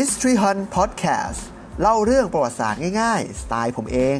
[0.00, 1.40] History Hunt Podcast
[1.80, 4.18] เล่าเรื่องประวัติศาสตร์ง่ายๆ สไตล์ผมเอง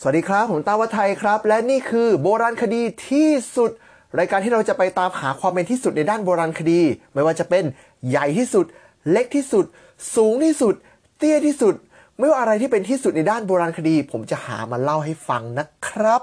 [0.00, 3.70] สวัสดีครับ ผมตาวัฒไทยครับ และนี่คือโบราณคดีที่สุด
[4.18, 6.80] รายการที่เราจะไปตามหาความเป็นที่สุดในด้านโบราณคดี
[7.14, 7.64] ไม่ว่าจะเป็น
[8.08, 8.66] ใหญ่ที่สุด
[9.10, 9.64] เล็กที่สุด
[10.16, 10.74] สูงที่สุด
[11.18, 11.74] เตี้ยที่สุด
[12.18, 16.22] ไม่ว่าอะไรที่เป็นที่สุดในด้านโบราณคดี ผมจะหามาเล่าให้ฟังนะครับ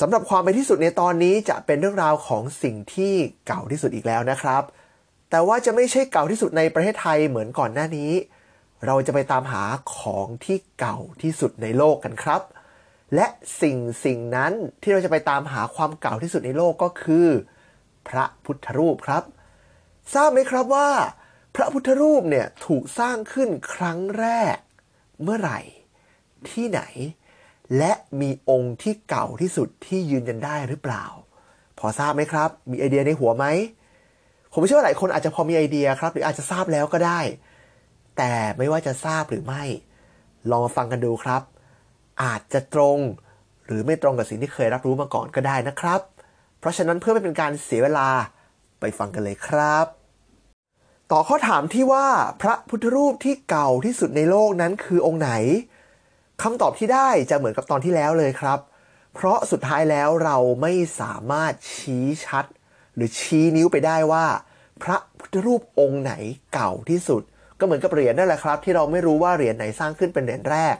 [0.00, 3.14] สำหรับความเป็นที่สุดในตอนนี้จะเป็นเรื่องราวของสิ่งที่
[3.46, 4.62] เก่าที่สุดอีกแล้วนะครับ
[5.30, 8.12] แต่ว่าจะไม่ใช่เก่าที่สุดในประเทศไทยเหมือนก่อนหน้านี้
[8.86, 9.64] เราจะไปตามหา
[9.96, 12.42] ของที่เก่าที่สุดในโลกกันครับ
[13.14, 13.26] และ
[13.62, 14.52] สิ่งสิ่งนั้น
[14.82, 17.28] ที่เราจะไปตามหาความเก่าที่สุดในโลกก็คือ
[18.08, 19.22] พระพุทธรูปครับ
[20.14, 20.90] ทราบไหมครับว่า
[21.56, 24.56] พระพุทธรูปเนี่ยถูกสร้างขึ้นครั้งแรก
[25.22, 25.60] เมื่อไหร่
[26.50, 26.80] ที่ไหน
[27.78, 31.04] และมีองค์ที่เก่าที่สุดที่ยืนยันได้หรือเปล่า
[31.78, 33.46] พอทราบไหมครับ มีไอเดียในหัวไหม
[34.52, 37.20] ผมเชื่อว่าหลายคนอาจจะพอมีไอเดียครับ หรืออาจจะทราบแล้วก็ได้
[38.16, 39.62] แต่ไม่ว่าจะทราบหรือไม่
[40.50, 41.42] ลองมาฟังกันดูครับ
[42.22, 42.98] อาจจะตรง
[43.66, 46.00] หรือไม่ตรงกับสิ่งที่เคยรับรู้มาก่อนก็ได้นะครับ
[46.58, 48.08] เพราะฉะนั้นเพื่อไม่เป็นการเสียเวลา
[48.80, 49.86] ไปฟังกันเลยครับ
[51.12, 52.06] ต่อข้อถามที่ว่า
[52.42, 55.30] พระพุทธรูปที่เก่าที่สุดในโลกนั้นคือองค์ไหน
[56.42, 58.58] คำตอบที่ได้จะเหมือนกับตอนที่แล้วเลยครับ
[59.14, 62.44] เพราะสุดท้ายแล้วเราไม่สามารถชี้ชัด
[62.94, 64.26] หรือชี้นิ้วไปได้ว่า
[64.82, 66.12] พระพุทธรูปองค์ไหน
[66.52, 67.22] เก่าที่สุด
[67.58, 70.76] ก็เหมือนกับเหรียญนั่นแหละครับ ที่เราไม่รู้ว่าเหรียญไหนสร้างขึ้นเป็นเหรียญแรก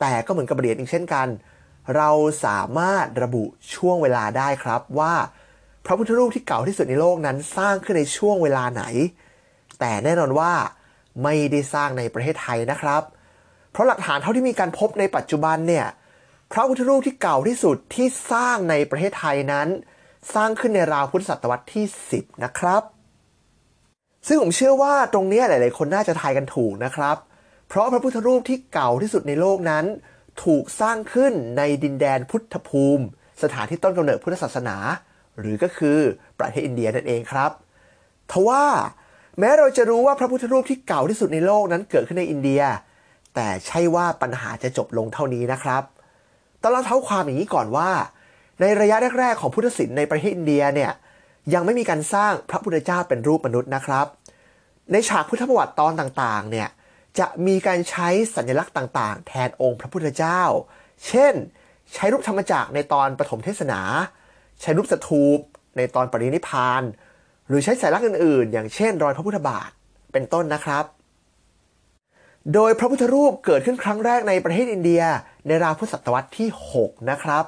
[0.00, 1.28] แต่ก็เหมือนกับเหรียญอีกเช่นกัน
[1.96, 2.10] เรา
[2.44, 5.14] สามารถระบุช่วงเวลาได้ครับว่า
[5.86, 8.84] พระพุทธรูปที่เก่าที่สุดในโลกนั้นสร้างขึ้นในช่วงเวลาไหน
[9.80, 10.52] แต่แน่นอนว่า
[11.22, 13.02] ไม่ได้สร้างในประเทศไทยนะครับ
[13.72, 15.86] เพราะหลักฐานเท่าที่มีการพบในปัจจุบันเนี่ย
[16.52, 19.68] พระพุทธรูปที่เก่าที่สุดที่สร้างในประเทศไทยนั้น
[20.34, 22.82] สร้างขึ้นในราวพุทธศตวรรษที่ 10 นะครับ
[24.26, 27.16] ซึ่งผมเชื่อว่าตรงนี้หลาย ๆ คนน่าจะทายกันถูกนะครับ
[27.68, 29.84] เพราะพระพุทธรูปที่เก่าที่สุดในโลกนั้น
[30.44, 33.04] ถูกสร้างขึ้นในดินแดนพุทธภูมิ
[33.42, 34.76] สถานที่ต้นกำเนิดพุทธศาสนา
[35.38, 35.98] หรือก็คือ
[36.38, 37.50] ประเทศอินเดียนั่นเองครับ
[38.30, 38.64] ทว่า
[39.38, 42.62] แม้เราจะรู้ว่าพระพุทธรูปที่เก่าที่สุดในโลกนั้นเกิดขึ้นในอินเดีย
[43.34, 45.82] แต่ใช่ว่าปัญหาจะจบลงเท่านี้นะครับ
[46.62, 47.90] ต้องเล่าเท้าความอย่างนี้ก่อนว่า
[48.60, 50.92] ในระยะแรก ๆ ของพุทธศิลป์ในประเทศอินเดียเนี่ย
[51.54, 54.06] ยังไม่มีการสร้างพระพุทธเจ้าเป็นรูปมนุษย์นะครับ
[54.92, 56.68] ในฉากพุทธประวัติตอนต่างๆเนี่ย
[57.18, 60.42] จะมีการใช้สัญลักษณ์ต่าง ๆ แทนองค์พระพุทธเจ้า
[61.06, 61.34] เช่น
[61.94, 63.80] ใช้รูปธรรมจักรในตอนปฐมเทศนา
[64.60, 65.38] ใช้รูปสถูป
[65.76, 66.82] ในตอนปรินิพาน
[67.48, 69.70] หรือใช้สัญลักษณ์อื่นๆ อย่างเช่น รอยพระพุทธบาท
[70.12, 70.84] เป็นต้นนะครับ
[72.54, 75.02] โดยพระพุทธรูปเกิดขึ้นครั้งแรกในประเทศอินเดีย
[75.46, 76.48] ในราวพุทธศตวรรษที่
[76.78, 77.44] 6 นะครับ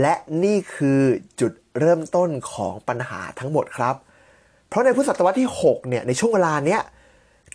[0.00, 1.00] และนี่คือ
[1.40, 3.94] จุดเริ่มต้นของปัญหาทั้งหมดครับ
[4.68, 6.82] เพราะในพุทธศตวรรษที่ 6 เนี่ย ในช่วงเวลาเนี้ย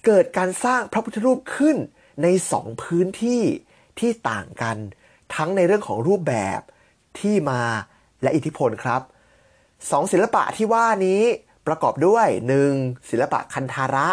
[0.06, 1.78] เกิดการสร้างพระพุทธรูปขึ้น
[2.24, 3.42] ในสองพื้นที่
[4.00, 4.78] ที่ต่างกัน
[5.36, 6.60] ทั้งในเรื่องของรูปแบบ
[7.20, 7.62] ที่มา
[8.22, 9.02] และอิทธิพลครับ
[9.92, 11.22] สองศิลปะที่ว่านี้
[11.68, 12.28] ประกอบด้วย
[12.68, 13.10] 1.
[13.10, 14.08] ศิลปะคันธาระ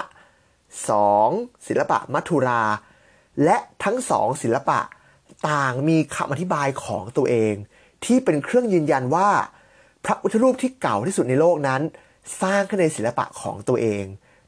[0.99, 1.67] 2.
[1.67, 2.63] ศิลปะมัทุรา
[3.45, 4.81] และทั้งสองศิลปะ
[5.49, 7.55] ต่างมีคำอธิบายของตัวเอง
[8.05, 9.29] ที่เป็นเครื่องยืนยันว่า
[10.05, 11.83] พระพุทธรูปที่เก่าที่สุดในโลกนั้น
[12.43, 14.05] สร้างขึ้นในศิลปะของตัวเอง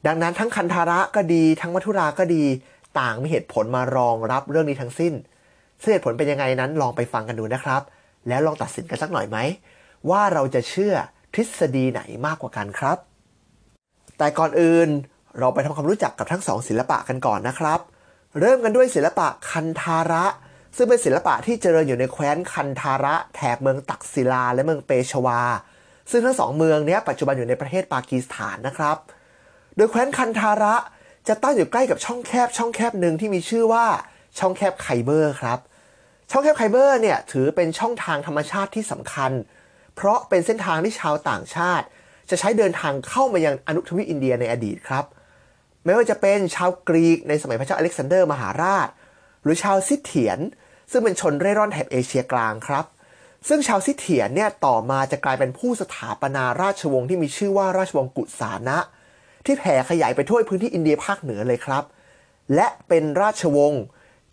[0.07, 2.43] ดังนั้นทั้งคันธาระก็ดีทั้งมัทุราก็ดี
[2.99, 5.13] ต่างมีเหตุผลมารองรับเรื่องนี้ทั้งสิ้น
[5.91, 7.81] เหตุผลเป็นยังไงนั้นลองไปฟังกันดูนะครับ
[8.27, 9.37] แล้วลองตัดสินกันสักหน่อยไหม
[10.09, 10.93] ว่าเราจะเชื่อ
[11.33, 12.97] ทฤษฎีไหนมากกว่ากันครับ
[14.17, 14.89] แต่ก่อนอื่น
[15.39, 17.79] เราไปทำความรู้จักกับทั้งสองศิลปะกันก่อนนะครับ
[18.39, 20.25] เริ่มกันด้วยศิลปะคันธาระ
[20.75, 25.41] ซึ่งเป็นศิลปะที่เจริญอยู่ในแคว้นคันธาระแถบเมืองตักศิลาและเมืองเปชวา
[26.11, 28.97] ซึ่งทั้งสองเมืองนี้ปัจจุบันอยู่ในประเทศปากีสถานนะครับ
[29.75, 30.75] โดยแคว้นคันธาระ
[31.27, 33.85] จะตั้งอยู่ใกล้กับช่องแคบช่องแคบหนึ่งที่มีชื่อว่า
[34.39, 35.59] ช่องแคบไคเบอร์ครับ
[36.31, 39.31] ช่องแคบไคเบอร์เนี่ยถือเป็นช่องทางธรรมชาติที่สำคัญ
[39.95, 41.85] เพราะเป็นเส้นทางที่ชาวต่างชาติ
[42.29, 45.05] จะใช้เดินทางเข้ามายังอนุทวีปอินเดียในอดีตครับ
[45.85, 48.87] ไม่ว่าจะเป็นชาวกรีกในสมัยพระเจ้าอเล็กซานเดอร์มหาราช
[49.43, 50.39] หรือชาวซิเถียน
[50.91, 52.85] ซึ่งเป็นชนเร่ร่อนแถบเอเชียกลางครับ
[53.47, 58.79] ซึ่งชาวซิเถียนเนี่ยต่อมาจะกลายเป็นผู้สถาปนาราชวงศ์ที่มีชื่อว่าราชวงศ์กุษาณะ
[59.45, 61.83] ที่แผ่ขยายไปทั่วพื้นที่อินเดียภาคเหนือเลยครับ
[62.55, 63.83] และเป็นราชวงศ์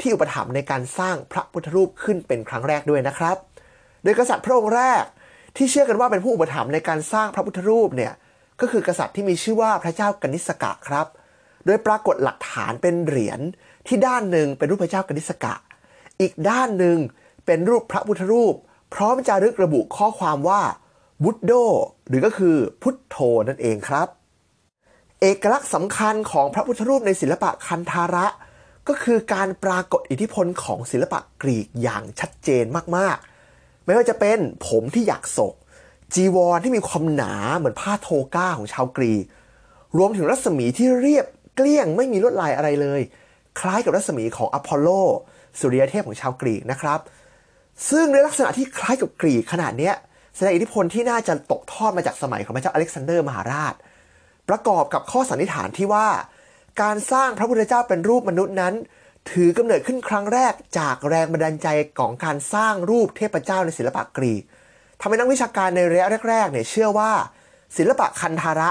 [0.01, 3.37] ที่อุปถัมภ์ในการสร้างพระพุทธรูปขึ้นเป็นครั้งแรกด้วยนะครับ
[4.03, 5.05] โดยกษัตริย์พระองค์แรก
[5.57, 8.13] ที่เชื่อกันว่าเป็นผู้อุปถัมภ์ในการสร้างพระพุทธรูปเนี่ย
[8.61, 11.07] ก็คือกษัตริย์ที่มีชื่อว่าพระเจ้ากนิษกะครับ
[11.67, 13.41] โดยปรากฏหลักฐานเป็นเหรียญ
[13.87, 15.55] ที่ด้านหนึ่งเป็นรูปพระเจ้ากนิษกะ
[16.21, 16.99] อีกด้านหนึ่ง
[17.47, 18.55] เป็นรูปพระพุทธรูป
[18.95, 20.63] พร้อมจารึกระบุข้อความว่า
[21.23, 21.53] บบุตโด
[22.09, 23.17] หรือก็คือพุทโธ
[23.49, 24.09] นั่นเองครับ
[25.21, 28.27] เอกลักษณ์สำคัญของพระพุทธรูปในศิลปะคันธาระ
[28.89, 32.65] ก็คือการปรากฏอิทธิพลของศิลปะกรีกอย่างชัดเจน
[32.97, 33.34] มากๆ
[33.85, 34.39] ไม่ว่าจะเป็น
[34.69, 35.55] ผมที่อยากศก
[36.15, 39.25] จีวรที่มีความหนาเหมือนผ้าโทก้าของชาวกรีก
[39.99, 41.27] รวมถึงรัศมีที่เรียบ
[41.57, 43.01] เกลี้ยงไม่มีลวดลายอะไรเลย
[43.61, 44.89] คล้ายกับรัศมีของอพอลโล
[45.59, 47.01] สุริยเทพของชาวกรีกนะครับ
[47.91, 49.95] ซึ่งในลักษณะที่คล้ายกับกรีกขนาดเนี้ย
[50.37, 53.75] แสดงอิทธิพลที่น่าจะตกทอดมาจากสมัยของพระเจ้าอเล็กซานเดอร์มหาราช
[54.49, 56.09] ประกอบกับข้อสันนิษฐานที่ว่า
[56.83, 58.75] การสร้างพระพุทธเจ้าเป็นรูปมนุษย์นั้น
[59.31, 61.69] ถือกำเนิดขึ้นครั้งแรกจากแรงบันดาลใจ
[61.99, 64.43] ของการสร้างรูปเทพเจ้าในศิลปะกรีก
[65.01, 67.13] ทำให้นักวิชาการในระยะแรกๆเนี่ยเชื่อว่า
[67.77, 68.71] ศิลปะคันธาระ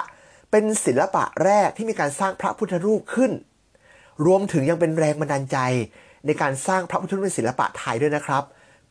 [0.51, 3.31] เป็นศิลปะแรกที่มีการสร้างพระพุทธรูปขึ้น
[4.25, 5.57] รวมถึงยังเป็นแรงบันดาลใจ
[6.25, 8.43] ในการสร้างพระพุทธรูปในศิลปะไทยด้วยนะครับ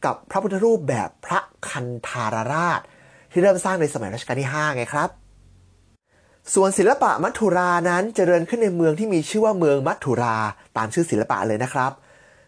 [0.04, 2.80] กับพระพุทธรูปแบบพระคันธารราช
[3.32, 5.21] ที่เริ่มสร้างในสมัยรัชกาลที่ 5 ไงครับ
[6.54, 10.36] ส่วนศิลปะมัทุรานั้นเจริญขึ้นในเมืองที่มีชื่อว่าเมืองมัทุรา
[10.76, 11.92] ตามชื่อศิลปะเลยนะครับ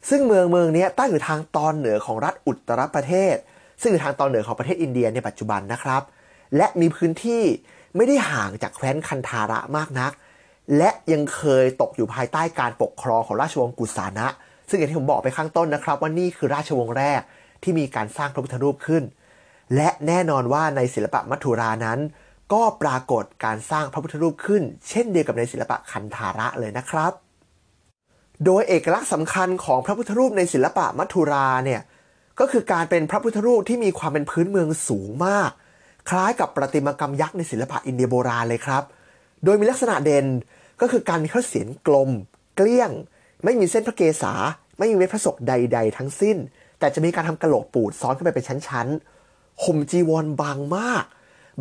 [0.08, 3.36] ซึ่งเมืองเมืองนี้ตั้งอยู่ทางตอนเหนือของรัฐอุตรประเทศ
[3.80, 6.02] ซึ่งอยู่ทางตอนเหนือของประเทศอินเดียในปัจจุบันนะครับ
[6.56, 7.42] และมีพื้นที่
[7.96, 10.12] ไม่ได้ห่างจากแคว้นคันธาระมากนัก
[10.78, 14.26] และยังเคยตกอยู่ภายใต้การปกครองของราชวงศ์กุสานะ
[14.68, 17.20] ซึ่งอย่างที่ผมบอกไปข้างต้นนะครับ ว่านี่คือราชวงศ์แรก
[17.62, 19.02] ที่มีการสร้างพระพุทธรูปขึ้น
[19.76, 21.98] และแน่นอนว่าในศิลปะมัทุรานั้น
[22.52, 27.12] ก็ปรากฏการสร้างพระพุทธรูปขึ้น เช่นเดียวกับในศิลปะคันธาระเลยนะครับ
[28.44, 31.80] โดยเอกลักษณ์สำคัญของพระพุทธรูปในศิลปะมัทุราเนี่ย
[32.40, 35.50] ก็คือการเป็นพระพุทธรูปที่มีความเป็นพื้นเมืองสูงมาก
[36.08, 38.82] คล้ายกับประติมากรรมยักษ์ในศิลปะอินเดียโบราณเลยครับ
[39.44, 40.26] โดยมีลักษณะเด่น
[40.80, 42.10] ก็คือการมีข้อเสียนกลม
[42.56, 42.90] เกลี้ยง
[43.44, 44.32] ไม่มีเส้นพระเกศา
[44.78, 46.36] ไม่มีเม็ดพระศกใด ๆ ทั้งสิ้น
[46.78, 51.04] แต่จะมีการทำกระโหลกปูดซ้อนขึ้นไปเป็นชั้นๆห่มจีวรบางมาก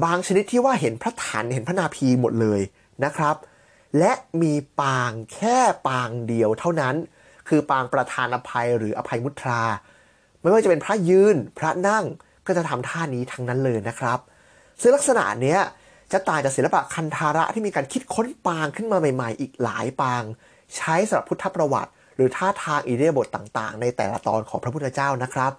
[0.04, 2.62] บางชนิดที่ว่าเห็นพระฐานเห็นพระนาภีหมดเลย
[3.06, 3.36] นะครับ
[4.00, 4.12] และ
[4.42, 5.58] มีปางแค่
[5.88, 6.96] ปางเดียวเท่านั้น
[7.48, 9.62] คือปางประธานอภัยหรืออภัยมุตรา
[10.42, 12.06] ไม่ว่าจะเป็นพระยืนพระนั่ง
[12.48, 14.20] ก็จะทำท่านี้ทั้งนั้นเลยนะครับ
[14.82, 15.60] ซึ่งลักษณะเนี้ย
[16.12, 20.24] จะต่างจากศิลปะคันธาระที่มีการคิดค้นปางขึ้นมาใหม่ ๆ อีกหลายปาง
[20.76, 25.52] ใช้สำหรับพุทธประวัติ หรือท่าทางอิเดียบทต่าง ๆ ในแต่ละตอนของพระพุทธเจ้านะครับ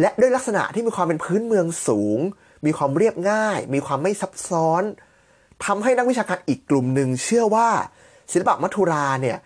[0.00, 2.18] และด้วยลักษณะที่มีความเป็นพื้นเมืองสูง
[2.64, 4.82] มีความเรียบง่าย มีความไม่ซับซ้อน
[5.64, 7.68] ทำให้นักวิชาการอีกกลุ่มหนึ่งเชื่อว่า
[8.32, 9.38] ศิลปะมัทุราเนี่ย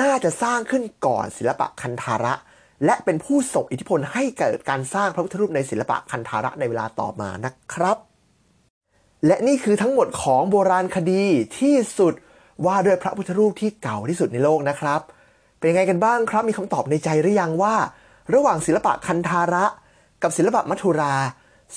[0.00, 2.34] น่าจะสร้างขึ้นก่อนศิลปะคันธาระ
[2.84, 7.96] และเป็นผู้ส่งอิทธิพลให้เกิดการสร้างพระพุทธรูปในศิลปะคันธาระในเวลาต่อมานะครับ
[9.26, 11.24] และนี่คือทั้งหมดของโบราณคดี
[11.58, 12.14] ที่สุด
[12.66, 15.00] ว่าด้วยพระพุทธรูปที่เก่าที่สุดในโลกนะครับ
[15.58, 17.74] เป็นไงกันบ้างครับมีคำตอบในใจหรือยังว่า
[18.34, 19.64] ระหว่างศิลปะคันธาระ
[20.22, 21.14] กับศิลปะมัทุรา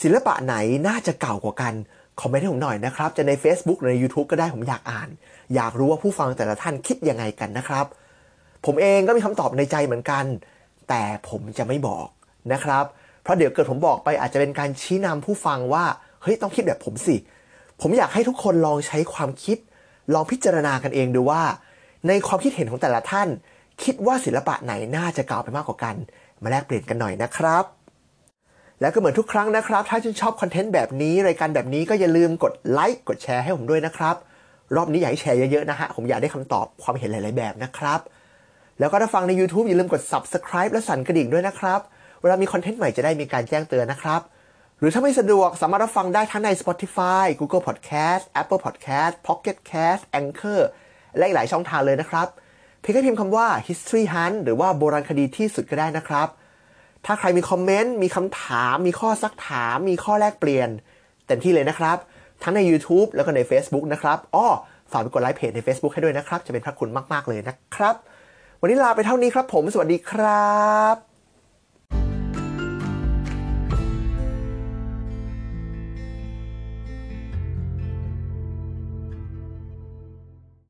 [0.01, 0.55] ศิลปะไหน
[0.87, 1.73] น่าจะเก่ากว่ากัน
[2.21, 5.09] คอมเมนต์ให้ผมหน่อยนะครับ จะใน Facebook หรือใน YouTube ก็ได้ผมอยากอ่าน
[5.55, 7.85] อยากรู้ว่าผู้ฟังแต่ละท่านคิดยังไงกันนะครับ
[8.65, 10.25] ผมเองก็มีคำตอบในใจเหมือนกัน
[10.89, 12.07] แต่ผมจะไม่บอก
[12.53, 12.85] นะครับ
[13.23, 15.85] เพราะเดี๋ยวเกิดผมบอกไปอาจจะเป็นการชี้นำผู้ฟังว่า
[16.21, 17.15] เฮ้ยต้องคิดแบบผมสิ
[17.81, 19.57] ผมอยากให้ทุกคนลองใช้ความคิด
[20.13, 21.43] ลองพิจารณากันเองดูว่า
[22.07, 23.27] ในความคิดเห็นของแต่ละท่าน
[23.83, 25.95] คิดว่าศิลปะไหนน่าจะเก่าไปมากกว่ากัน
[26.43, 27.63] มาแลกเปลี่ยนกันหน่อยนะครับ
[28.81, 34.15] แล้วก็เหมือนทุกครั้งนะครับ ถ้าชื่นชอบคอนเทนต์แบบนี้ รายการแบบนี้ก็อย่าลืมกดไลค์กดแชร์ให้ผมด้วยนะครับ
[34.75, 37.99] รอบนี้อยากให้แชร์เยอะๆนะฮะ ผมอยากได้คำตอบความเห็นหลาย ๆ แบบนะครับ
[38.79, 41.79] แล้วก็ถ้าฟังใน YouTube อย่าลืมกด Subscribe และสั่นกระดิ่งด้วยนะครับ
[42.21, 44.21] เวลามีคอนเทนต์ใหม่จะได้มีการแจ้งเตือนนะครับ
[44.79, 50.61] หรือถ้าไม่สะดวกสามารถรับฟังได้ทั้งใน Spotify Google Podcast Apple Podcast Pocket Cast Anchor
[51.17, 52.27] และอีกหลายช่องทางเลยนะครับ
[52.81, 56.27] เพียงแค่พิมพ์คำว่า History Hunt หรือว่าโบราณคดีที่สุดก็ได้นะครับ
[57.05, 60.69] ถ้าใครมีคอมเมนต์ มีคำถาม มีข้อซักถาม มีข้อแลกเปลี่ยน
[61.27, 61.97] เต็มที่เลยนะครับ
[62.43, 64.47] ทั้งใน YouTube แล้วก็ใน Facebook นะครับอ้อ
[64.91, 67.95] ฝากไปกดไลค์เพจใน Facebook ให้ด้วยนะครับ จะเป็นพระคุณมาก ๆ เลยนะครับ
[68.61, 70.57] วันนี้ลาไปเท่านี้ครับผม สวัสดีครั
[70.93, 71.08] บ